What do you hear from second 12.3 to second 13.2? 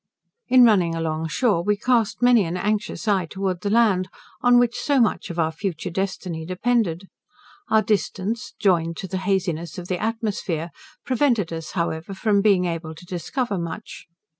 being able to